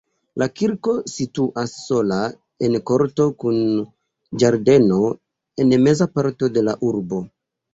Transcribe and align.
La 0.41 0.45
kirko 0.59 0.93
situas 1.15 1.75
sola 1.81 2.17
en 2.69 2.79
korto 2.91 3.27
kun 3.43 3.61
ĝardeno 4.45 4.99
en 5.65 5.79
meza 5.87 6.09
parto 6.17 6.51
de 6.57 6.69
la 6.71 6.79
urbo. 6.91 7.23